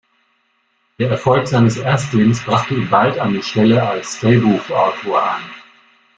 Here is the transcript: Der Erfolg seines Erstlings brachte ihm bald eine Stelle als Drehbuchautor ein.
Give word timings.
Der 0.97 1.11
Erfolg 1.11 1.47
seines 1.47 1.77
Erstlings 1.77 2.43
brachte 2.43 2.73
ihm 2.73 2.89
bald 2.89 3.19
eine 3.19 3.43
Stelle 3.43 3.87
als 3.87 4.19
Drehbuchautor 4.19 5.23
ein. 5.35 5.43